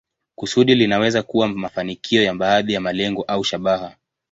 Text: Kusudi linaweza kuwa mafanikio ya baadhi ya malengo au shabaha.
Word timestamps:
Kusudi 0.35 0.75
linaweza 0.75 1.23
kuwa 1.23 1.47
mafanikio 1.47 2.23
ya 2.23 2.33
baadhi 2.35 2.73
ya 2.73 2.81
malengo 2.81 3.23
au 3.27 3.43
shabaha. 3.43 3.95